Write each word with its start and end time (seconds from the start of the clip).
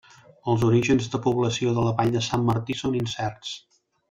Els 0.53 0.63
orígens 0.67 1.09
de 1.15 1.21
població 1.25 1.75
de 1.75 1.85
la 1.89 1.93
vall 2.01 2.17
de 2.19 2.25
Sant 2.31 2.49
Martí 2.51 2.79
són 2.81 2.99
incerts. 3.05 3.55